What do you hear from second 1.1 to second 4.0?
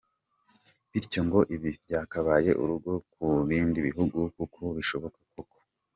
ngo ibi byakabaye urugero ku bindi